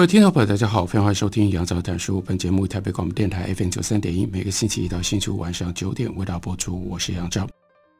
[0.00, 2.22] 各位听众朋友，大家好，欢迎收听杨照谈书。
[2.22, 6.82] 本节目台北广播电台 FM 九三点一，每个星期一到星期五晚上九点为大家播出。
[6.88, 7.46] 我是杨照。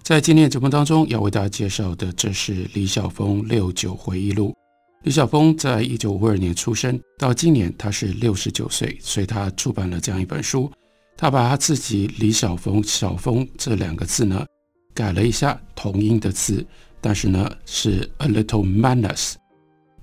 [0.02, 4.56] 在今天节目当中，要为大家介绍的，这是李晓峰六九回忆录。
[5.02, 10.72] 李晓峰在一九五二年出生，到今年他是六十九岁，所以他出版了这样一本书。
[11.18, 14.46] 他把他自己李晓峰“晓峰”这两个字呢，
[14.94, 16.66] 改了一下同音的字，
[16.98, 19.34] 但是呢是 “a little madness”。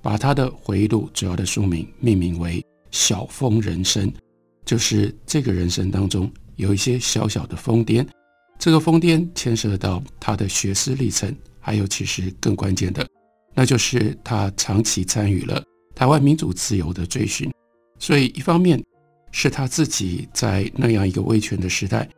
[0.00, 2.60] 把他的回忆录主要的书名命名为
[2.90, 4.10] 《晓峰人生》，
[4.64, 8.06] 就是这个人生当中有一些小小的疯癫，
[8.58, 13.06] 这个疯癫牵涉到他的学思历程，还有其实更关键的，
[13.54, 15.62] 那就是他长期参与了
[15.94, 17.50] 台湾民主自由的追寻。
[17.98, 18.82] 所以一方面
[19.32, 22.08] 是他自己在那样一个威权的时代，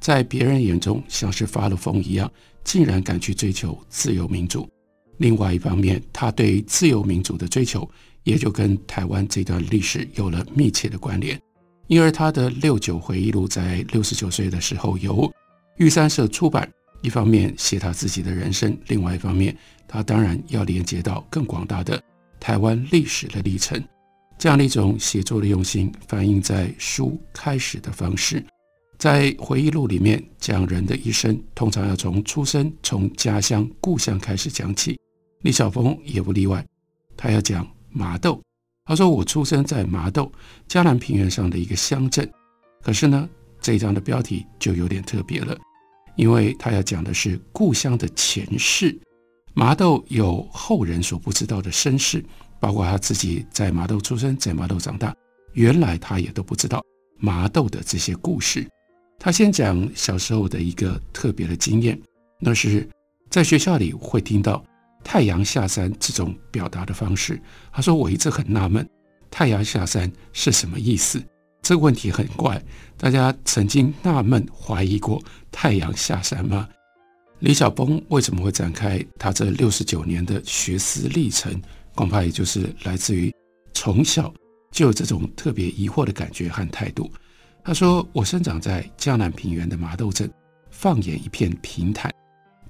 [0.00, 2.30] 在别人眼中像是发了疯一样，
[2.62, 4.68] 竟然敢去追求自由民主。
[5.18, 7.88] 另外一方面，他对自由民主的追求，
[8.22, 11.40] 也就跟台湾这段历史有了密切的关联。
[11.88, 15.32] 因而他的六九回忆录在六十九岁的时候由
[15.78, 16.70] 玉山社出版，
[17.02, 22.02] 一方面写他自己的人生，另外一方面，他当然要连接到更广大的
[22.38, 23.82] 台湾历史的历程。
[24.38, 28.44] 这样的一种写作的用心，反映在书开始的方式。
[28.98, 34.98] 在回忆录里面讲人的一生，通常要从出生、从家乡、故乡开始讲起。
[35.42, 36.64] 李晓峰也不例外，
[37.16, 38.40] 他要讲麻豆。
[38.84, 40.32] 他说：“我出生在麻豆，
[40.66, 42.26] 嘉南平原上的一个乡镇。
[42.82, 43.28] 可是呢，
[43.60, 45.54] 这一章的标题就有点特别了，
[46.16, 48.98] 因为他要讲的是故乡的前世。
[49.52, 52.24] 麻豆有后人所不知道的身世，
[52.58, 55.14] 包括他自己在麻豆出生，在麻豆长大，
[55.52, 56.82] 原来他也都不知道
[57.18, 58.66] 麻豆的这些故事。
[59.18, 62.00] 他先讲小时候的一个特别的经验，
[62.40, 62.88] 那是
[63.28, 64.64] 在学校里会听到。”
[65.02, 67.40] 太阳下山这种表达的方式，
[67.72, 68.88] 他说：“我一直很纳闷，
[69.30, 71.22] 太阳下山是什么意思？
[71.62, 72.62] 这个问题很怪。
[72.96, 76.68] 大家曾经纳闷怀疑过太阳下山吗？”
[77.40, 81.60] 李晓峰为什么会展开他这六十九年的学思历程？
[81.94, 83.32] 恐怕也就是来自于
[83.74, 84.32] 从小
[84.70, 87.10] 就有这种特别疑惑的感觉和态度。
[87.64, 90.30] 他说：“我生长在江南平原的麻豆镇，
[90.70, 92.12] 放眼一片平坦。”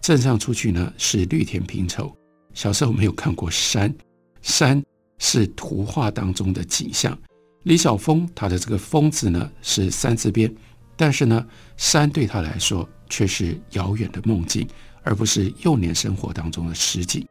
[0.00, 2.15] 镇上出去呢是绿田平畴，
[2.58, 3.94] 小时候没有看过山，
[4.42, 4.82] 山
[5.19, 7.16] 是图画当中的景象。
[7.62, 10.52] 李晓峰他的这个“峰”字呢是三字边，
[10.96, 11.46] 但是呢
[11.76, 14.66] 山对他来说却是遥远的梦境，
[15.04, 17.24] 而不是幼年生活当中的实景。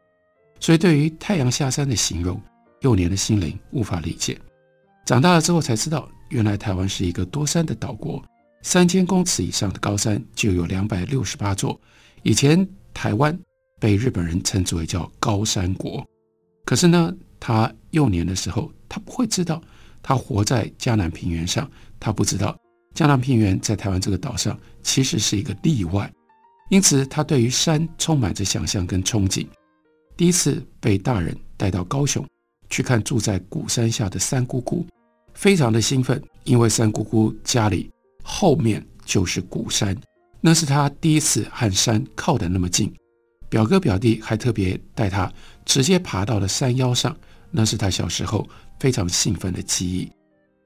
[0.60, 2.40] 所以对于太阳下山的形容，
[2.80, 4.40] 幼年的心灵无法理解。
[5.04, 8.24] 长大了之后才知道，原来台湾是一个多山的岛国，
[8.62, 11.78] 三千公尺以上的高山就有两百六十八座。
[12.22, 13.38] 以前台湾
[13.78, 16.04] 被日本人称之为叫高山国，
[16.64, 19.62] 可是呢，他幼年的时候，他不会知道，
[20.02, 22.58] 他活在嘉南平原上，他不知道
[22.94, 26.12] 嘉南平原在台湾这个岛上其实是一个例外，
[26.70, 29.46] 因此他对于山充满着想象跟憧憬。
[30.16, 32.26] 第一次被大人带到高雄
[32.70, 34.84] 去看住在鼓山下的三姑姑，
[35.34, 37.88] 非常的兴奋，因为三姑姑家里
[38.24, 39.96] 后面就是鼓山。
[40.40, 42.92] 那是他第一次和山靠得那么近，
[43.48, 45.32] 表哥表弟还特别带他
[45.64, 47.16] 直接爬到了山腰上，
[47.50, 48.46] 那是他小时候
[48.78, 50.10] 非常兴奋的记忆。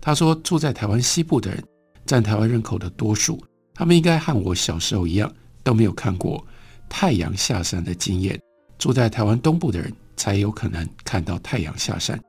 [0.00, 1.62] 他说，住在台湾西部的人
[2.04, 3.40] 占台湾人口的多数，
[3.72, 6.44] 他们应该和我小时候一样都没有看过
[6.88, 8.38] 太阳下山的经验。
[8.78, 12.20] 住在台湾东部的人才有可能看到太阳下山。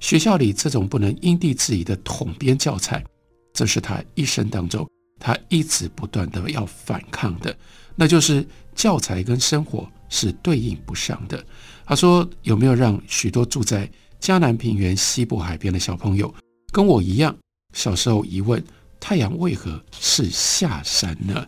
[0.00, 3.04] 学校里这种不能因地制宜的统编教材，
[3.52, 4.88] 这是他一生当中。
[5.20, 7.54] 他一直不断的要反抗的，
[7.96, 11.44] 那就是教材跟生活是对应不上的。
[11.86, 13.90] 他说：“有没有让许多住在
[14.20, 16.32] 嘉南平原西部海边的小朋友
[16.72, 17.36] 跟我一样，
[17.72, 18.62] 小时候疑问
[19.00, 21.46] 太阳为何是下山呢？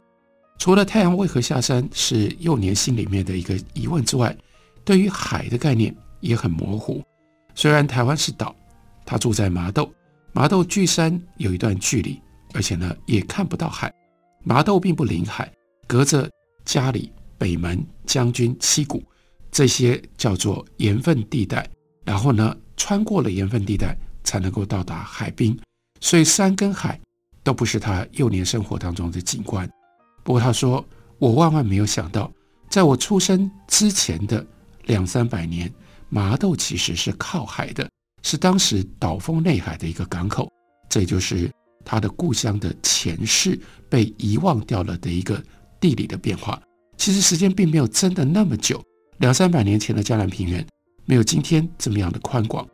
[0.58, 4.36] 除了太阳为何下山是幼年心里面的一个疑问之外，
[4.84, 7.02] 对于海的概念也很模糊。
[7.54, 8.54] 虽然台湾是岛，
[9.04, 9.92] 他住在麻豆，
[10.32, 12.20] 麻豆距山有一段距离。”
[12.52, 13.94] 而且呢，也看不到海。
[14.42, 15.48] 麻豆并不临海，
[15.86, 16.28] 隔着
[16.64, 19.02] 家里、北门、将军、七股，
[19.50, 21.66] 这些叫做盐分地带，
[22.04, 25.58] 然后呢，穿过了盐分地带才能够到达海滨，
[26.02, 27.00] 所以山跟海
[27.42, 29.66] 都不是他幼年生活当中的景观。
[30.22, 30.84] 不过他说，
[31.19, 32.31] 我万万没有想到，
[32.69, 34.46] 在我出生之前的
[34.84, 35.72] 两三百年，
[36.10, 37.88] 麻豆其实是靠海的，
[38.22, 40.46] 是当时岛风内海的一个港口，
[40.90, 41.50] 这就是
[41.86, 43.58] 他的故乡的前世
[43.88, 45.43] 被遗忘掉了的一个
[45.81, 46.60] 地理的变化。
[47.00, 48.79] 其实时间并没有真的那么久。
[49.20, 50.64] 两三百年前的嘉南平原
[51.06, 52.69] 没有今天这么样的宽广。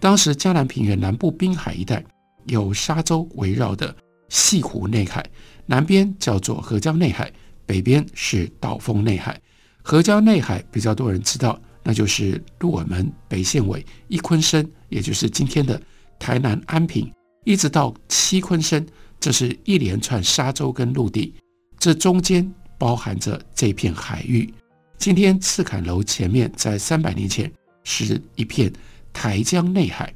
[0.00, 2.02] 当时嘉南平原南部滨海一带
[2.46, 3.94] 有沙洲围绕的
[4.30, 5.22] 潟湖内海，
[5.66, 7.30] 南边叫做合江内海，
[7.66, 9.38] 北边是岛峰内海。
[9.82, 15.78] 合江内海比较多人知道，那就是鹿耳门、北县尾、一鲲鯓，也就是今天的
[16.18, 17.12] 台南安平，
[17.44, 18.86] 一直到七鲲鯓，
[19.20, 21.34] 这是一连串沙洲跟陆地，
[21.78, 24.52] 这中间包含着这片海域。
[24.98, 27.50] 今天赤坎楼前面，在三百年前
[27.84, 28.72] 是一片
[29.12, 30.12] 台江内海，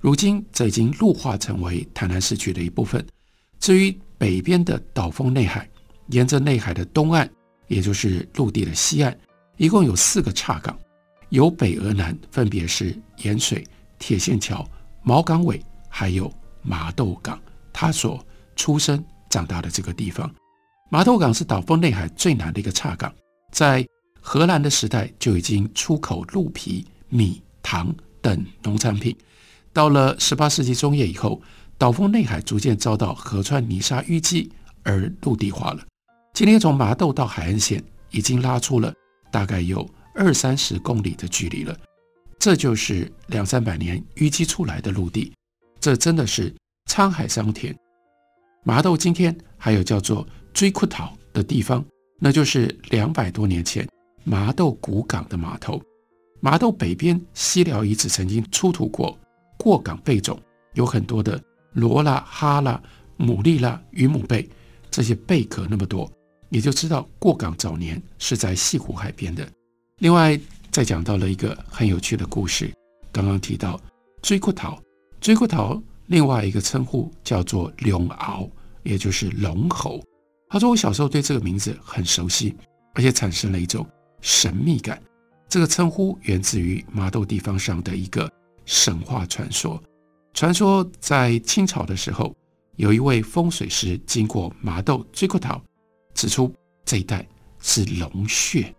[0.00, 3.04] 如今这已经陆化成为台南市区的一部分。
[3.58, 5.68] 至于北边的岛峰内海，
[6.08, 7.28] 沿着内海的东岸，
[7.66, 9.16] 也就是陆地的西岸，
[9.56, 10.78] 一共有四个岔港，
[11.28, 13.64] 由北而南，分别是盐水、
[13.98, 14.66] 铁线桥、
[15.02, 16.32] 毛港尾，还有
[16.62, 17.38] 麻豆港。
[17.72, 18.24] 他所
[18.56, 20.32] 出生长大的这个地方，
[20.92, 23.14] 麻豆港是岛风内海最南的一个岔港，
[23.52, 23.86] 在
[24.20, 29.16] 荷兰的时代就已经出口鹿皮、米、糖等农产品。
[29.72, 31.40] 到了十八世纪中叶以后，
[31.78, 34.50] 岛风内海逐渐遭到河川泥沙淤积
[34.82, 35.86] 而陆地化了。
[36.34, 38.92] 今天从麻豆到海岸线已经拉出了
[39.30, 41.76] 大概有二三十公里的距离了。
[42.40, 45.32] 这就是两三百年淤积出来的陆地，
[45.78, 46.52] 这真的是
[46.90, 47.72] 沧海桑田。
[48.64, 51.84] 麻豆今天还有叫做水堀头的地方，
[52.18, 53.86] 那就是两百多年前。
[54.22, 55.82] 麻豆古港的码头，
[56.40, 59.18] 麻豆北边西寮遗址曾经出土过
[59.56, 60.38] 过港贝种，
[60.74, 61.42] 有很多的
[61.72, 62.80] 螺啦、哈啦、
[63.18, 64.46] 牡蛎啦、鱼母贝，
[64.90, 66.08] 这些贝壳那么多，
[66.50, 69.48] 也就知道过港早年是在西湖海边的。
[70.00, 70.38] 另外，
[70.70, 72.70] 再讲到了一个很有趣的故事，
[73.10, 73.80] 刚刚提到
[74.22, 74.78] 水堀头，
[75.22, 78.48] 水堀头另外一个称呼叫做龙鳌，
[78.82, 79.98] 也就是龙猴。
[80.50, 82.54] 他说我小时候对这个名字很熟悉，
[82.92, 83.86] 而且产生了一种。
[84.22, 85.02] 神秘感，
[85.48, 88.30] 这个称呼源自于麻豆地方上的一个
[88.66, 89.82] 神话传说。
[90.34, 92.36] 传说在清朝的时候，
[92.76, 95.58] 有一位风水师经过麻豆水堀头，
[96.12, 96.54] 指出
[96.84, 97.26] 这一带
[97.60, 98.74] 是龙穴，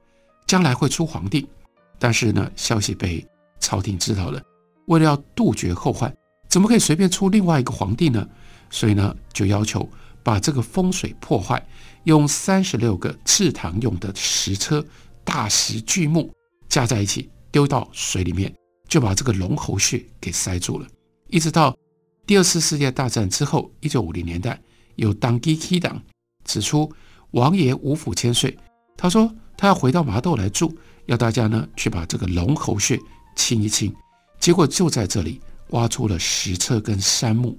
[0.46, 1.50] 将来会出皇帝。
[1.98, 3.28] 但是呢，消息被
[3.60, 4.40] 朝廷知道了，
[4.86, 6.16] 为了要杜绝后患，
[6.48, 8.28] 怎么可以随便出另外一个皇帝呢？
[8.70, 9.90] 所以呢，就要求
[10.24, 11.66] 把这个风水破坏，
[12.04, 14.86] 用三十六个制糖用的石车。
[15.24, 16.32] 大石巨木
[16.68, 18.52] 加在一起丢到水里面，
[18.90, 20.88] 就把这个龙喉穴给塞住了。
[21.28, 21.78] 一直到
[22.26, 24.60] 第二次世界大战之后，一九五零年代，
[24.96, 26.02] 有当机 K 党
[26.44, 26.92] 指出
[27.32, 28.58] 王爷无福千岁，
[28.98, 30.76] 他说他要回到麻豆来住，
[31.06, 33.00] 要大家呢去把这个龙喉穴
[33.36, 33.94] 清一清。
[34.40, 35.40] 结果就在这里
[35.70, 37.56] 挖出了石车跟杉木。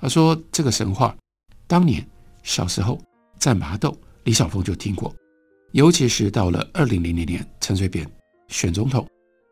[0.00, 1.16] 他说这个神话
[1.66, 2.06] 当年
[2.42, 3.00] 小时候
[3.38, 5.14] 在麻豆，李晓峰就听过。
[5.72, 8.08] 尤其是到了二零零零年，陈水扁
[8.48, 9.08] 选总统，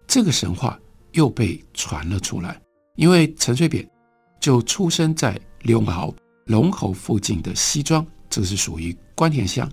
[0.06, 0.78] 这个神话
[1.12, 2.60] 又被传了出来。
[2.96, 3.88] 因为陈水扁
[4.38, 6.14] 就出生在六鳌
[6.44, 9.68] 龙口附近的西庄，这是属于关田乡。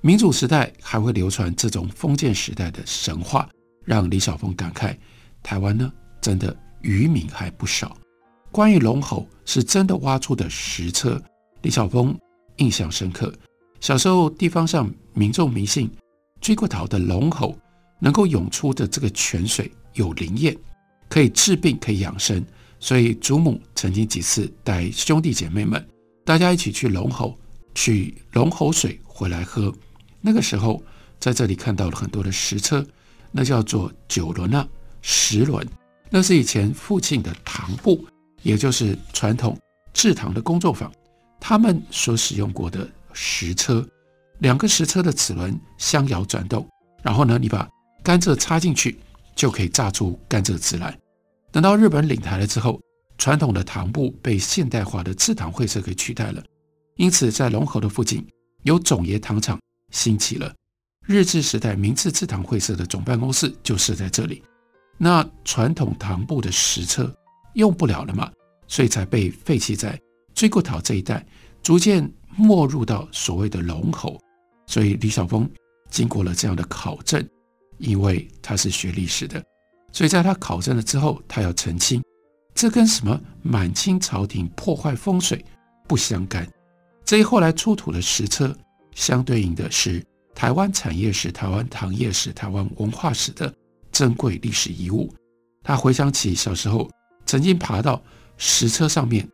[0.00, 3.48] 民主时代还会流传这种封建时代的神话，
[3.84, 4.96] 让李晓峰感慨：
[5.42, 7.96] 台湾呢，真的渔民还不少。
[8.50, 11.20] 关于龙猴是真的挖出的石车，
[11.66, 12.16] 李晓峰
[12.58, 13.34] 印象深刻。
[13.80, 15.90] 小时候，地方上民众迷信，
[16.40, 17.58] 水堀头的龙吼
[17.98, 20.56] 能够涌出的这个泉水有灵验，
[21.08, 22.40] 可以治病，可以养生。
[22.78, 25.84] 所以祖母曾经几次带兄弟姐妹们，
[26.24, 27.36] 大家一起去龙吼
[27.74, 29.74] 取龙猴水回来喝。
[30.20, 30.80] 那个时候，
[31.18, 32.86] 在这里看到了很多的石车，
[33.32, 34.68] 那叫做九轮啊，
[35.02, 35.66] 十轮，
[36.10, 38.06] 那是以前父亲的糖部，
[38.44, 39.58] 也就是传统
[39.92, 40.92] 制糖的工作坊，
[41.40, 42.88] 他们所使用过的。
[43.18, 43.82] 石车，
[44.40, 46.68] 两个石车的齿轮相摇转动，
[47.02, 47.66] 然后呢，你把
[48.02, 49.00] 甘蔗插进去，
[49.34, 50.94] 就可以榨出甘蔗汁来。
[51.50, 52.78] 等到日本领台了之后，
[53.16, 56.44] 传统的糖部被现代化的制糖会社给取代了，
[56.96, 58.22] 因此在龙河的附近
[58.64, 59.58] 有种爷糖厂
[59.90, 60.54] 兴起了。
[61.06, 64.42] 日治时代明治制糖会社的总办公室就设在这里。
[64.98, 67.10] 那传统糖部的石车
[67.54, 68.30] 用不了了嘛，
[68.68, 69.98] 所以才被废弃在
[70.36, 71.26] 水堀头这一带，
[71.64, 72.08] 逐渐。
[72.38, 74.20] 没入到所谓的龙口，
[74.66, 75.50] 所以李晓峰
[75.88, 77.26] 经过了这样的考证，
[77.78, 79.42] 因为他是学历史的，
[79.90, 82.02] 所以在他考证了之后，他要澄清，
[82.54, 85.42] 这跟什么满清朝廷破坏风水
[85.88, 86.46] 不相干。
[87.06, 88.54] 这一后来出土的石车，
[88.94, 93.50] 相对应的是台湾产业史、台湾糖业史、台湾文化史的
[93.90, 95.10] 珍贵历史遗物。
[95.62, 96.86] 他回想起小时候
[97.24, 98.02] 曾经爬到
[98.36, 99.26] 石车上面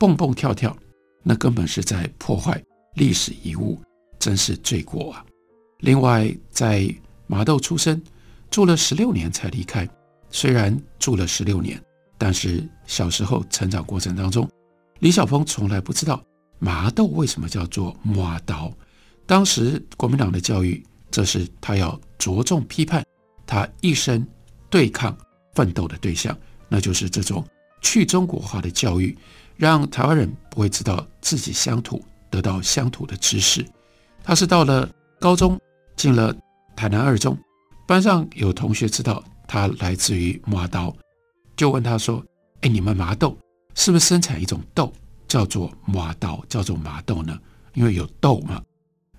[0.00, 0.74] 蹦蹦跳跳，
[1.22, 2.58] 那根本是在破坏
[2.94, 3.78] 历史遗物，
[4.18, 5.22] 真是罪过啊！
[5.80, 6.90] 另外，在
[7.26, 8.00] 麻豆出生，
[8.50, 9.86] 住了十六年才离开。
[10.30, 11.78] 虽然住了十六年，
[12.16, 14.48] 但是小时候成长过程当中，
[15.00, 16.24] 李晓峰从来不知道。
[16.58, 18.72] 麻豆为什么叫做麻刀？
[19.26, 23.04] 当时国民党的教育，这是他要着重批判
[23.46, 24.26] 他一生
[24.70, 25.14] 对抗
[25.54, 26.34] 奋斗的对象，
[26.70, 27.46] 那就是这种
[27.82, 29.16] 去中国化的教育，
[29.60, 33.62] 让台湾人不会知道自己乡土，得到乡土的知识。
[34.24, 34.88] 他是到了
[35.20, 35.60] 高中，
[35.96, 36.34] 进了
[36.74, 37.36] 台南二中，
[37.86, 40.96] 班上有同学知道他来自于麻豆，
[41.56, 42.24] 就问他说
[42.62, 43.36] ：“哎，你们麻豆
[43.74, 44.90] 是不是生产一种豆？”
[45.28, 47.38] 叫做麻豆，叫做麻豆呢？
[47.74, 48.62] 因为有豆嘛。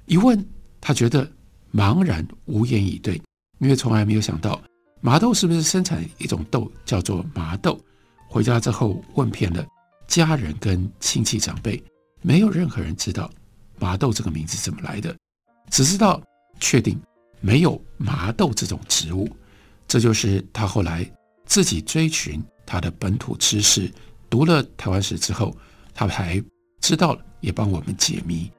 [0.07, 0.43] 一问，
[0.81, 1.31] 他觉得
[1.71, 3.21] 茫然无言以对，
[3.59, 4.59] 因为从来没有想到
[5.01, 7.79] 麻豆是不是生产一种豆，叫做麻豆。
[8.27, 9.63] 回家之后问遍了
[10.11, 11.81] 家人跟亲戚长辈，
[12.21, 13.31] 没有任何人知道
[13.79, 15.15] 麻豆这个名字怎么来的，
[15.69, 16.21] 只知道
[16.59, 17.01] 确定
[17.39, 19.25] 没有麻豆这种植物。
[19.87, 21.09] 这就是他后来
[21.45, 23.89] 自己追寻他的本土知识，
[24.29, 25.55] 读了台湾史之后。
[25.93, 26.41] 他还
[26.79, 28.49] 知道了，也帮我们解谜。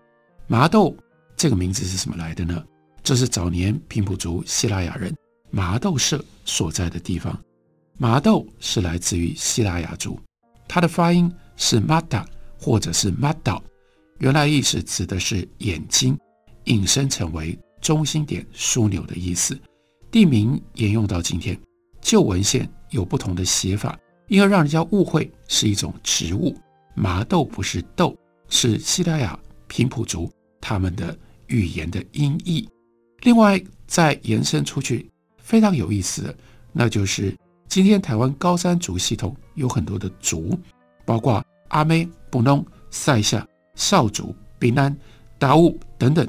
[0.46, 0.94] 麻豆
[1.34, 2.62] 这个名字是什么来的呢？
[3.02, 5.16] 这是早年平埔族希腊雅人
[5.50, 7.36] 麻豆社所在的地方。
[7.96, 10.20] 麻豆是来自于希腊雅族，
[10.68, 11.32] 它的发音
[11.64, 12.24] 是 mata
[12.58, 13.56] 或者是 mata，
[14.18, 16.18] 原来意思指的是眼睛，
[16.64, 19.56] 引申成为中心点枢纽的意思。
[20.10, 21.56] 地名沿用到今天，
[22.00, 26.52] 旧文献有不同的写法，因而让人家误会是一种植物。
[26.96, 28.16] 麻豆不是豆，
[28.48, 29.38] 是西拉雅
[29.68, 30.28] 平埔族
[30.60, 31.16] 他们的
[31.46, 32.68] 语言的音译。
[33.20, 36.36] 另外，再延伸出去，非常有意思的，
[36.72, 37.32] 那就是
[37.68, 40.58] 今天台湾高山族系统有很多的族，
[41.06, 41.42] 包括
[41.72, 44.94] 阿美、布农、塞夏、邵族、卑南、
[45.38, 46.26] 达悟等等，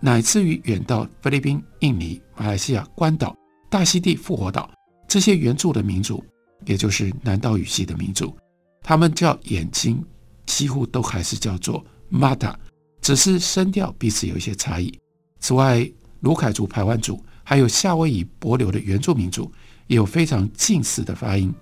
[0.00, 3.36] 乃至于远到菲律宾、印尼、马来西亚、关岛、
[3.68, 4.70] 大溪地、复活岛
[5.08, 6.24] 这些原住的民族，
[6.64, 8.34] 也就是南岛语系的民族。
[8.80, 10.02] 他们叫眼睛，
[10.46, 12.54] 几乎都还是叫做 mata，
[13.00, 14.96] 只是声调彼此有一些差异。
[15.40, 19.50] 此外，卢凯族、排湾族，还有夏威夷帛琉的原住民族，
[19.88, 21.52] 也有非常近似的发音。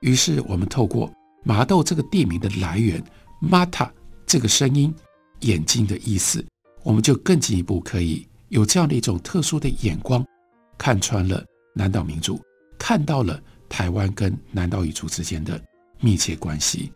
[0.00, 3.02] 于是，我们透过麻豆这个地名的来源
[3.40, 3.90] mata
[4.26, 4.94] 这个声音，
[5.40, 6.44] 眼睛的意思，
[6.82, 10.24] 我们就更进一步可以有这样的一种特殊的眼光，
[10.78, 11.44] 看穿了
[11.74, 12.40] 南岛民族，
[12.78, 15.60] 看到了台湾跟南岛语族之间的。
[16.04, 16.92] 密切关系。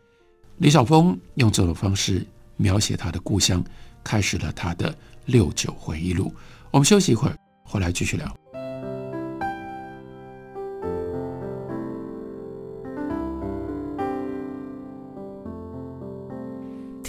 [0.58, 2.26] 李晓峰用这种方式
[2.56, 3.62] 描写他的故乡，
[4.02, 4.92] 开始了他的
[5.26, 6.34] 六九回忆录。
[6.72, 8.45] 我们休息一会儿，回来继续聊。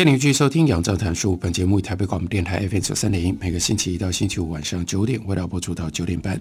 [0.00, 1.34] 谢您继续收听《杨照谈书》。
[1.36, 6.40] 本节目以台北广播电台 FM 九三点一，每个星期一到星期五晚上九点为大家播出到九点半。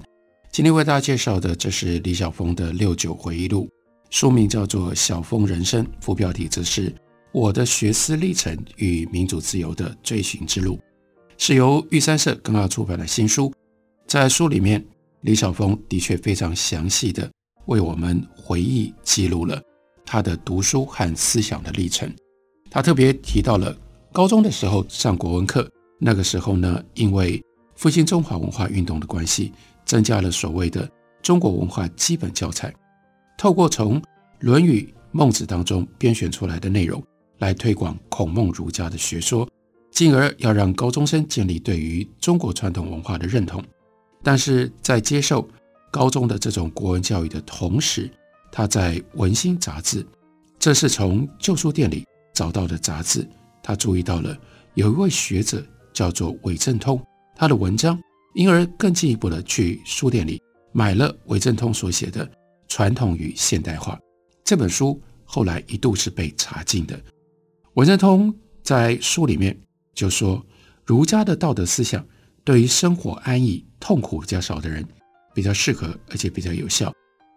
[0.49, 3.69] 今天为大家介绍的，这是李晓峰的六九回忆录，
[4.11, 6.95] 书名叫做《晓峰人生》，副标题则是
[7.33, 10.79] “我的学思历程与民主自由的追寻之路”，
[11.37, 13.53] 是由玉山社刚刚出版的新书。
[14.07, 14.81] 在书里面，
[15.19, 17.29] 李晓峰的确非常详细的
[17.65, 19.61] 为我们回忆记录了
[20.05, 22.09] 他的读书和思想的历程。
[22.69, 23.75] 他特别提到了
[24.11, 27.43] 高中的时候上国文课，那个时候呢，因为
[27.75, 29.51] 复兴中华文化运动的关系，
[29.85, 30.89] 增加了所谓的
[31.21, 32.73] 中国文化基本教材，
[33.37, 33.99] 透过从
[34.39, 37.03] 《论语》《孟子》当中编选出来的内容
[37.39, 39.47] 来推广孔孟儒家的学说，
[39.91, 43.63] 进而要让高中生建立对于中国传统文化的认同。
[44.21, 45.47] 但是在接受
[45.91, 48.09] 高中的这种国文教育的同时，
[48.51, 50.05] 他在《文心》杂志。
[50.59, 52.05] 这是从旧书店里
[52.39, 53.27] 找到的杂志。
[53.61, 54.37] 他注意到了
[54.75, 56.97] 有一位学者叫做韦正通，
[57.35, 57.99] 他的文章，
[58.33, 60.41] 因而更进一步的去书店里
[60.71, 62.25] 买了韦正通所写的
[62.69, 63.93] 《传统与现代化》
[64.45, 64.97] 这本书。
[65.25, 66.97] 后来一度是被查禁的。
[67.73, 69.55] 韦正通在书里面
[69.93, 70.41] 就说，
[70.85, 72.03] 儒家的道德思想
[72.45, 74.87] 对于生活安逸、痛苦较少的人
[75.35, 76.89] 比较适合，而且比较有效；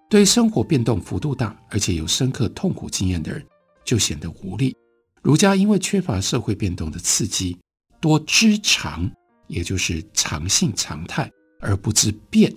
[0.09, 3.45] 对于生活变动幅度大，而且有深刻痛苦经验的人
[3.85, 4.75] 就显得无力。
[5.23, 7.57] 儒家因为缺乏社会变动的刺激，
[8.01, 9.11] 多知常，
[9.47, 12.53] 也就是常性常态，而不知变。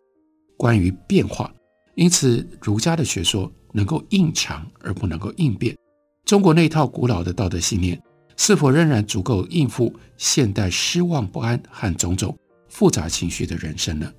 [0.57, 1.53] 关于变化，
[1.95, 3.51] 因此儒家的学说。
[3.75, 5.75] 能够应常而不能够应变，
[6.24, 8.01] 中国那套古老的道德信念
[8.38, 12.34] 是否仍然足够应付现代失望不安和种种
[12.69, 14.10] 复杂情绪的人生呢？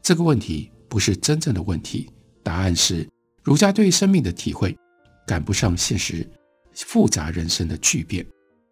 [0.00, 2.08] 这个问题不是真正的问题，
[2.44, 3.04] 答案是
[3.42, 4.78] 儒家对生命的体会
[5.26, 6.24] 赶不上现实
[6.74, 8.26] 复杂人生的巨变。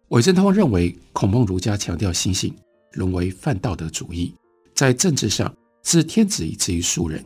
[0.09, 2.53] 韦正通认为，孔孟儒家强调心性，
[2.93, 4.33] 沦为泛道德主义，
[4.73, 5.53] 在政治上
[5.83, 7.23] 自天子以至于庶人，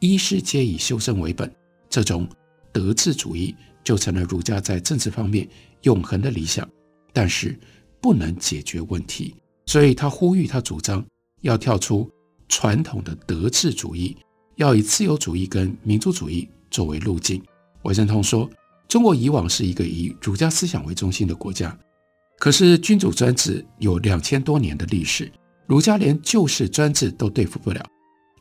[0.00, 1.50] 衣食皆以修身为本，
[1.88, 2.28] 这种。
[2.72, 5.48] 德治主义就成了儒家在政治方面
[5.84, 6.68] 永恒的理想，
[7.10, 7.58] 但是
[8.02, 11.02] 不能解决问题，所以他呼吁，他主张
[11.40, 12.06] 要跳出
[12.50, 14.14] 传统的德治主义，
[14.56, 17.42] 要以自由主义跟民主主义作为路径。
[17.84, 18.46] 韦正通说，
[18.96, 21.78] 中国以往是一个以儒家思想为中心的国家，
[22.38, 25.30] 可是君主专制有两千多年的历史，
[25.66, 27.84] 儒家连旧式专制都对付不了，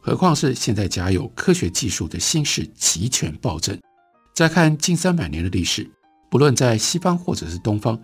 [0.01, 3.77] 何况是现在假有科学技术的新式集权暴政。
[4.33, 5.85] 再看近三百年的历史，
[6.31, 8.01] 不论在西方或者是东方，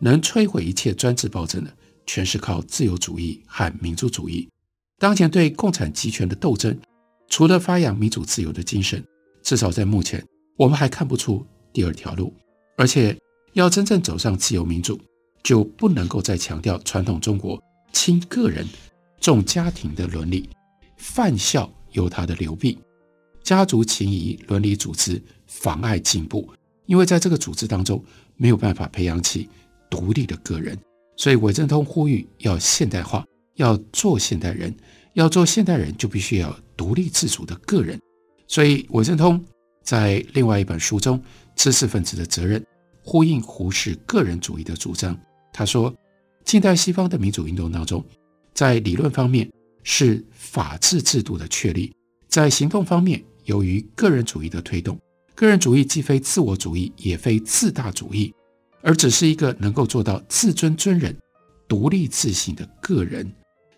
[0.00, 1.72] 能摧毁一切专制暴政的，
[2.06, 4.48] 全是靠自由主义和民主主义。
[4.98, 6.76] 当前对共产集权的斗争，
[7.28, 9.00] 除了发扬民主自由的精神，
[9.44, 10.20] 至少在目前，
[10.56, 12.32] 我们还看不出第二条路。
[12.78, 13.14] 而且，
[13.52, 14.98] 要真正走上自由民主，
[15.42, 18.66] 就不能够再强调传统中国轻个人、
[19.20, 20.48] 重家庭的伦理，
[20.96, 22.78] 犯孝有他的流弊，
[23.42, 25.20] 家族情谊、伦理组织。
[25.46, 26.52] 妨碍进步，
[26.86, 28.02] 因为在这个组织当中
[28.36, 29.48] 没有办法培养起
[29.88, 30.76] 独立的个人，
[31.16, 34.74] 所以韦正通呼吁要现代化，要做现代人，
[35.12, 38.00] 要做现代人就必须要独立自主的个人。
[38.48, 39.42] 所以韦正通
[39.84, 41.18] 在另外一本书中
[41.54, 42.60] 《知识分子的责任》
[43.02, 45.18] 呼应胡适个人主义的主张。
[45.52, 45.94] 他说，
[46.44, 48.04] 近代西方的民主运动当中，
[48.52, 49.50] 在理论方面
[49.82, 51.92] 是法治制度的确立，
[52.28, 54.98] 在行动方面由于个人主义的推动。
[55.34, 58.32] 个人主义既非自我主义，也非自大主义，
[58.82, 61.16] 而只是一个能够做到自尊尊人、
[61.66, 63.30] 独立自信的个人。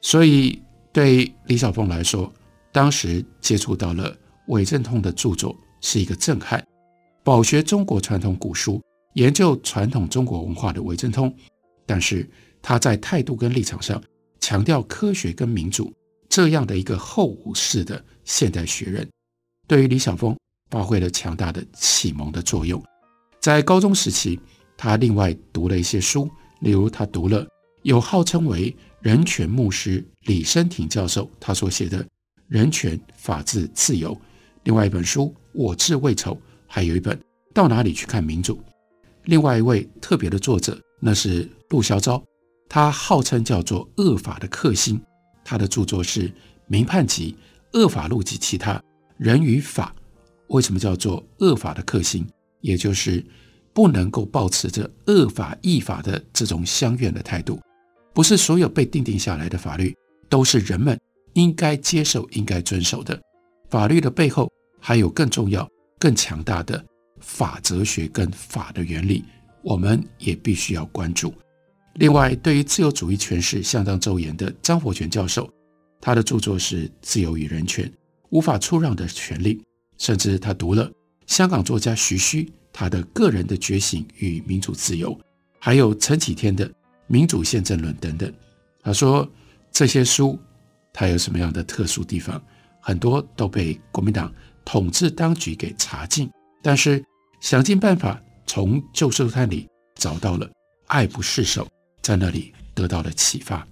[0.02, 0.62] 所以，
[0.92, 2.32] 对李小凤来说，
[2.72, 4.14] 当时接触到了
[4.48, 6.62] 韦正通的著作是一个震撼。
[7.26, 8.80] 饱学中国传统古书、
[9.14, 11.34] 研究传统中国文化的韦正通，
[11.84, 12.24] 但是
[12.62, 14.00] 他在态度跟立场上
[14.38, 15.92] 强调科学跟民主
[16.28, 19.10] 这样的一个后武士的现代学人，
[19.66, 20.36] 对于李小峰。
[20.68, 22.82] 发挥了强大的启蒙的作用。
[23.40, 24.38] 在高中时期，
[24.76, 26.28] 他另外读了一些书，
[26.60, 27.46] 例如他读了
[27.82, 32.02] 有号称为人权牧师李生廷教授他所写的
[32.48, 34.12] 《人权、法治、自由》，
[34.64, 36.34] 另外一本书《我志未酬》，
[36.66, 37.16] 还有一本
[37.55, 38.57] 《到哪里去看民主》。
[39.24, 42.22] 另外一位特别的作者，那是陆小昭，
[42.68, 45.00] 他号称叫做“恶法的克星”，
[45.44, 46.29] 他的著作是
[46.66, 47.37] 《民判集》
[47.81, 48.81] 《恶法录及其他
[49.16, 49.94] 人与法》。
[50.48, 52.26] 为什么叫做恶法的克星？
[52.61, 53.24] 也就是
[53.72, 57.61] 不能够抱持着恶法义法的这种相怨的态度。
[58.14, 59.94] 不是所有被定定下来的法律
[60.29, 60.98] 都是人们
[61.35, 63.20] 应该接受、应该遵守的。
[63.68, 64.50] 法律的背后
[64.81, 65.68] 还有更重要、
[66.06, 66.80] 更强大的
[67.18, 69.24] 法哲学跟法的原理，
[69.60, 71.34] 我们也必须要关注。
[71.94, 75.50] 另外，对于自由主义诠释相当周延的张伯权教授，
[76.00, 77.92] 他的著作是《自由与人权：
[78.28, 79.56] 无法出让的权利》。
[79.98, 80.88] 甚至他读了
[81.26, 85.18] 香港作家徐须他的个人的觉醒与民主自由，
[85.58, 86.70] 还有陈启天的
[87.08, 88.32] 民主宪政论等等。
[88.80, 89.28] 他说
[89.72, 90.38] 这些书
[90.92, 92.40] 它有什么样的特殊地方？
[92.80, 94.32] 很多都被国民党
[94.66, 96.31] 统治当局给查禁，
[96.62, 97.02] 但是
[97.40, 100.46] 想尽办法从旧书摊里找到了
[100.88, 101.66] 爱不释手，
[102.02, 103.66] 在那里得到了启发。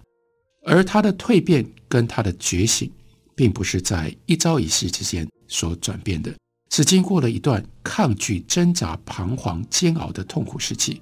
[0.62, 2.90] 而他的蜕变跟他的觉醒，
[3.34, 5.28] 并不是在一朝一夕之间。
[5.46, 6.34] 所转变的
[6.70, 11.00] 是经过了一段抗拒、挣扎、彷徨、煎熬的痛苦时期。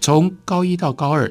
[0.00, 1.30] 从高一到高二，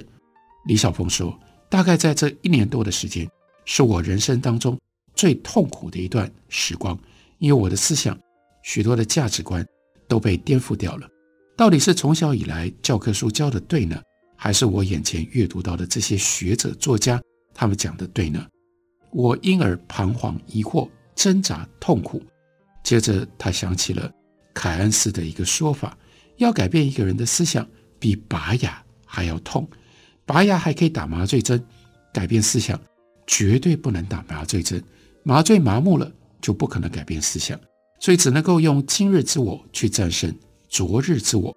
[0.68, 1.38] 李晓峰说，
[1.68, 3.28] 大概在这一年多的时间，
[3.66, 4.80] 是我人生当中
[5.16, 6.98] 最痛苦的一段时光，
[7.44, 8.18] 因为我的思想、
[8.62, 9.68] 许多的价值观
[10.08, 11.06] 都被颠覆掉了。
[11.58, 14.02] 到底是从小以来教科书教的对呢，
[14.38, 17.22] 还是我眼前阅读到的这些学者作家
[17.54, 18.48] 他们讲的对呢？
[19.12, 22.24] 我因而彷徨疑惑、挣扎痛苦。
[22.82, 24.10] 接着他想起了
[24.54, 25.98] 凯恩斯的一个说法：
[26.38, 27.68] 要改变一个人的思想，
[28.00, 29.70] 比拔牙还要痛。
[30.26, 31.62] 拔牙还可以打麻醉针，
[32.14, 32.80] 改变思想
[33.28, 34.82] 绝对不能打麻醉针。
[35.24, 36.10] 麻醉麻木了，
[36.44, 37.60] 就不可能改变思想。
[38.00, 40.32] 所以只能够用今日之我去战胜
[40.68, 41.56] 昨日之我。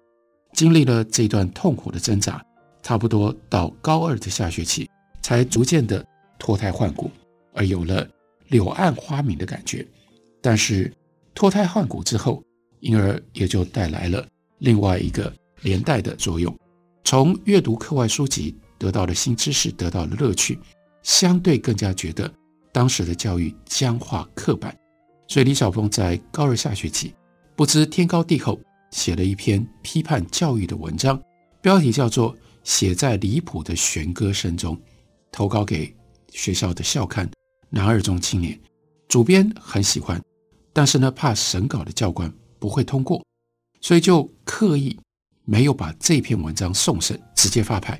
[0.53, 2.43] 经历了这段痛苦的挣扎，
[2.81, 4.89] 差不多到高二的下学期，
[5.21, 6.03] 才逐渐的
[6.39, 7.11] 脱胎换骨，
[7.53, 8.07] 而有了
[8.47, 9.85] 柳暗花明的感觉。
[10.41, 10.91] 但是
[11.35, 12.41] 脱胎换骨之后，
[12.79, 14.25] 因而也就带来了
[14.59, 16.57] 另外一个连带的作用。
[17.03, 20.57] 从阅读课外书籍得到了新知识，得到了乐趣，
[21.03, 22.31] 相对更加觉得
[22.77, 24.77] 当时的教育僵化刻板。
[25.27, 27.11] 所以李小峰在高二下学期
[27.55, 28.59] 不知天高地厚，
[28.91, 31.19] 写了一篇批判教育的文章，
[31.59, 34.77] 标题叫做《写在离谱的弦歌声中》，
[35.31, 35.91] 投稿给
[36.29, 37.27] 学校的校刊
[37.71, 38.53] 《南二中青年》。
[39.07, 40.21] 主编很喜欢，
[40.71, 43.25] 但是呢，怕审稿的教官不会通过，
[43.81, 44.95] 所以就刻意。
[45.49, 47.99] 没有把这篇文章送审，直接发牌。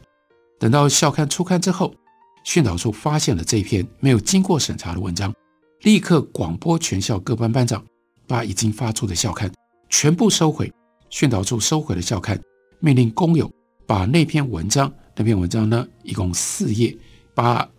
[0.60, 1.96] 等到校刊出刊之后，
[2.48, 5.34] 训导处发现了这篇没有经过审查的文章，
[5.82, 7.86] 立刻广播全校各班班长，
[8.26, 9.52] 把已经发出的校刊
[9.90, 10.72] 全部收回。
[11.10, 12.42] 训导处收回了校刊，
[12.80, 13.52] 命令工友
[13.86, 16.98] 把那篇文章，那篇文章呢，一共四页，
[17.36, 17.70] 把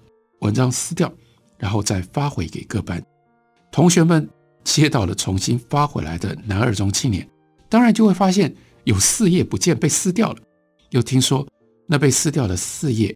[0.41, 1.11] 文章撕掉，
[1.57, 3.03] 然后再发回给各班。
[3.73, 4.29] 同学们
[4.65, 7.27] 接到了重新发回来的南二中青年，
[7.71, 8.55] 当然就会发现。
[8.85, 10.39] 有四页不见，被撕掉了。
[10.91, 11.47] 又听说
[11.87, 13.15] 那被撕掉的四页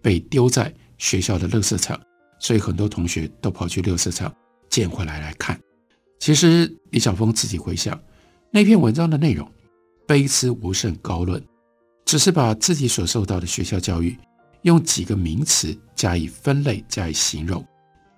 [0.00, 2.00] 被丢在学校的垃圾场，
[2.38, 4.32] 所以很多同学都跑去垃圾场
[4.70, 5.60] 捡回来来看。
[6.20, 8.00] 其实李晓峰自己回想
[8.52, 9.50] 那篇文章的内容，
[10.06, 11.42] 卑辞无甚高论，
[12.04, 14.16] 只是把自己所受到的学校教育
[14.62, 17.66] 用几个名词加以分类、加以形容，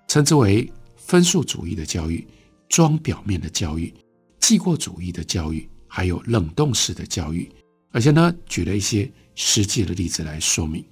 [0.07, 2.25] 称之为分数主义的教育、
[2.69, 3.91] 装表面的教育、
[4.39, 5.67] 记过主义的教育。
[5.87, 7.49] 还有冷冻式的教育，
[7.93, 10.85] 而且呢，举了一些实际的例子来说明。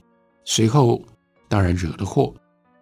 [0.46, 1.04] 随后
[1.54, 2.34] 当然惹了祸，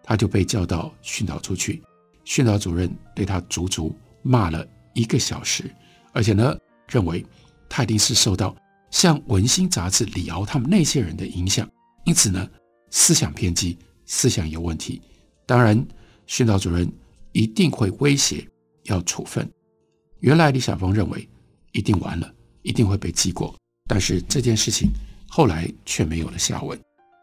[0.02, 1.84] 他就被叫到训导处去，
[2.24, 5.70] 训导主任对他足足骂了一个小时，
[6.14, 6.58] 而且呢，
[6.88, 7.26] 认为
[7.68, 8.56] 他一定是受到
[8.90, 11.70] 像《文心》杂志李敖他们那些人的影响，
[12.06, 12.50] 因此呢，
[12.92, 15.02] 思想偏激，思想有问题。
[15.46, 15.86] 当然，
[16.26, 16.90] 训导主任
[17.34, 18.48] 一定会威胁
[18.86, 19.46] 要处分。
[20.22, 21.28] 原来李小峰认为。
[21.74, 22.30] 一定完了，
[22.64, 23.56] 一定会被记过。
[23.88, 24.90] 但是这件事情
[25.30, 26.78] 后来却没有了下文。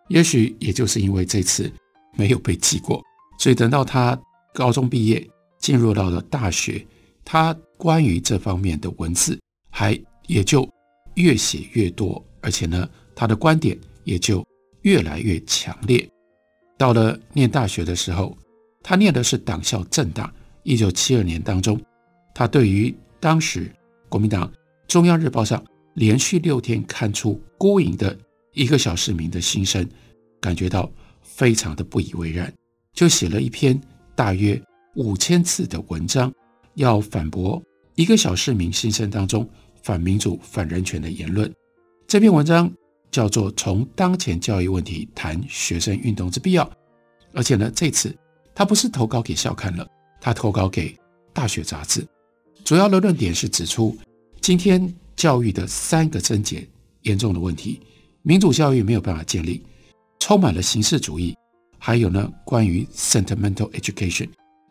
[0.08, 1.70] 也许也就是因为这次
[2.16, 3.02] 没有被记过，
[3.38, 4.18] 所以等到他
[4.52, 5.26] 高中毕业，
[5.58, 6.84] 进入到了大学，
[7.24, 9.38] 他关于这方面的文字
[9.70, 10.68] 还也就
[11.14, 14.44] 越写越多，而且呢，他的观点也就
[14.82, 16.08] 越来越强烈。
[16.76, 18.36] 到了念大学的时候，
[18.82, 20.32] 他念的是党校政大。
[20.62, 21.80] 一九七二年当中，
[22.34, 23.72] 他对于当时。
[24.10, 24.50] 国民党
[24.86, 28.18] 中央日报上连续六天刊出孤影的
[28.58, 29.88] 一个小市民的心声，
[30.40, 30.90] 感觉到
[31.22, 32.52] 非常的不以为然，
[32.92, 33.80] 就写了一篇
[34.16, 34.60] 大约
[34.96, 36.34] 五千字的文章，
[36.74, 37.62] 要反驳
[37.94, 39.48] 一个小市民心声当中
[39.84, 41.48] 反民主、反人权的言论。
[42.08, 42.68] 这篇文章
[43.12, 46.64] 叫做《从当前教育问题谈学生运动之必要》，
[47.32, 48.12] 而且呢，这次
[48.56, 49.88] 他不是投稿给校刊了，
[50.20, 50.98] 他投稿给
[51.32, 52.04] 大学杂志。
[52.64, 53.96] 主要的论点是指出，
[54.40, 56.68] 今天教育的三个症结
[57.02, 57.80] 严重的问题：
[58.22, 59.62] 民主教育没有办法建立，
[60.20, 61.36] 充满了形式主义，
[61.78, 64.28] 还有呢，关于 sentimental education，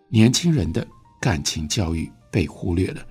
[0.10, 0.86] 年轻人的
[1.22, 3.06] 感情教育被忽略了。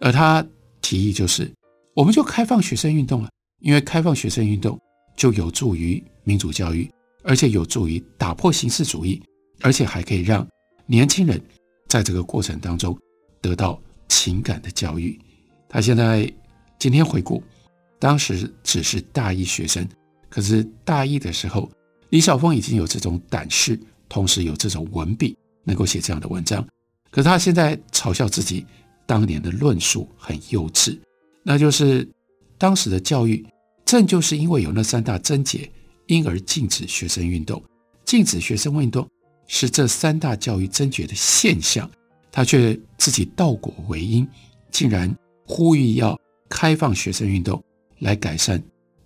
[0.00, 0.46] 而他
[0.80, 1.50] 提议就是，
[1.94, 4.78] 我们就开放学生运动了，因为开放学生运动
[5.16, 6.90] 就有助于民主教育，
[7.22, 9.22] 而且有助于打破形式主义，
[9.60, 10.46] 而且还可以让
[10.86, 11.40] 年轻人
[11.88, 12.98] 在这个过程当中
[13.40, 13.80] 得到。
[14.06, 15.18] 情感的教育，
[15.68, 16.30] 他现在
[16.78, 17.42] 今天回顾，
[17.98, 19.86] 当时只是大一学生，
[20.28, 21.70] 可是大一的时候，
[22.10, 23.78] 李晓峰已经有这种胆识，
[24.08, 26.66] 同时有这种文笔，能够写这样的文章。
[27.10, 28.66] 可他现在嘲笑自己
[29.06, 30.98] 当年的论述很幼稚，
[31.42, 32.08] 那就是
[32.58, 33.46] 当时的教育
[33.84, 35.70] 正就是因为有那三大症结，
[36.06, 37.62] 因而禁止学生运动，
[38.04, 39.08] 禁止学生运动
[39.46, 41.90] 是这三大教育症结的现象。
[42.32, 44.26] 他却自己倒果为因，
[44.72, 45.14] 竟然
[45.46, 47.62] 呼吁要开放学生运动
[48.04, 48.62] 来改善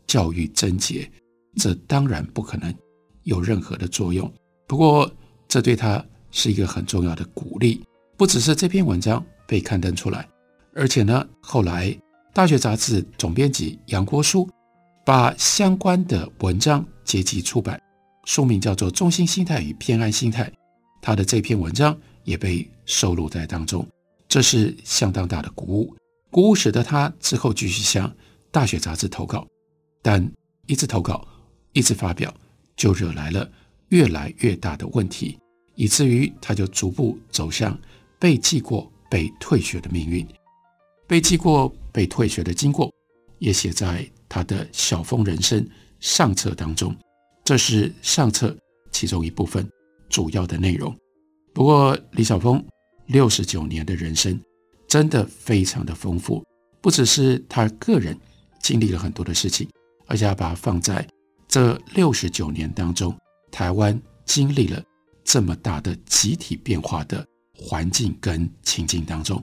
[0.08, 1.08] 教育症结，
[1.54, 2.74] 这当然不可能
[3.22, 4.30] 有任何的作用。
[4.66, 5.08] 不过，
[5.46, 7.80] 这对他是一个很重要的鼓励。
[8.16, 10.28] 不只是这篇文章被刊登出来，
[10.74, 11.96] 而且呢，后来
[12.34, 14.50] 大学杂志总编辑杨国书
[15.06, 17.80] 把相关的文章结集出版，
[18.24, 20.50] 书名叫做《中心心态与偏安心态》，
[21.00, 23.86] 他的这篇文章也被收录在当中，
[24.26, 25.94] 这是相当大的鼓舞。
[26.30, 28.12] 鼓舞使得他之后继续向
[28.50, 29.46] 大学杂志投稿，
[30.02, 30.30] 但
[30.66, 31.26] 一直投稿，
[31.72, 32.34] 一直发表，
[32.76, 33.50] 就惹来了
[33.88, 35.38] 越来越大的问题，
[35.74, 37.78] 以至于他就逐步走向
[38.18, 40.26] 被记过、被退学的命运。
[41.06, 42.92] 被记过、被退学的经过，
[43.38, 45.60] 也写在他的《小峰人生》
[46.00, 46.94] 上册当中。
[47.44, 48.56] 这是上册
[48.90, 49.68] 其中一部分
[50.08, 50.94] 主要的内容。
[51.54, 52.64] 不过，李小峰
[53.06, 54.40] 六十九年的人生。
[54.88, 56.42] 真的非常的丰富，
[56.80, 58.18] 不只是他个人
[58.60, 59.68] 经历了很多的事情，
[60.06, 61.06] 而且要把它放在
[61.46, 63.16] 这六十九年当中，
[63.50, 64.82] 台湾经历了
[65.24, 69.42] 这么大的集体变化的环境跟情境当中。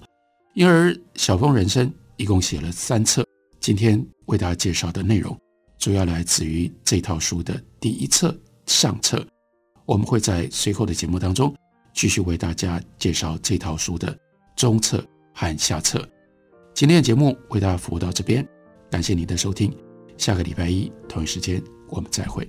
[0.53, 3.25] 因而，小峰人生一共写了三册，
[3.59, 5.37] 今天为大家介绍的内容，
[5.77, 9.25] 主要来自于这套书的第一册上册。
[9.85, 11.53] 我们会在随后的节目当中
[11.93, 14.17] 继续为大家介绍这套书的
[14.55, 15.05] 中册。
[15.37, 16.01] 和下册，
[16.73, 18.47] 今天的节目为大家服务到这边，
[18.89, 19.75] 感谢您的收听，
[20.17, 22.47] 下个礼拜一同一时间我们再会。